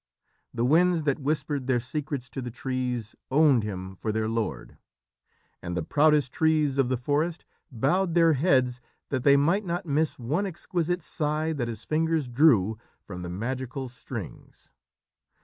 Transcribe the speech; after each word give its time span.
The 0.51 0.65
winds 0.65 1.03
that 1.03 1.19
whispered 1.19 1.67
their 1.67 1.79
secrets 1.79 2.27
to 2.31 2.41
the 2.41 2.49
trees 2.49 3.15
owned 3.29 3.61
him 3.61 3.95
for 3.97 4.11
their 4.11 4.27
lord, 4.27 4.79
and 5.61 5.77
the 5.77 5.83
proudest 5.83 6.31
trees 6.33 6.79
of 6.79 6.89
the 6.89 6.97
forest 6.97 7.45
bowed 7.71 8.15
their 8.15 8.33
heads 8.33 8.81
that 9.09 9.23
they 9.23 9.37
might 9.37 9.63
not 9.63 9.85
miss 9.85 10.17
one 10.17 10.47
exquisite 10.47 11.03
sigh 11.03 11.53
that 11.53 11.67
his 11.67 11.85
fingers 11.85 12.27
drew 12.27 12.79
from 13.05 13.21
the 13.21 13.29
magical 13.29 13.87
strings. 13.87 14.73